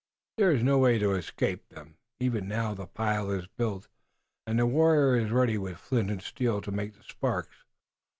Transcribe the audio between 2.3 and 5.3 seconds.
now the pile is built, and the warrior is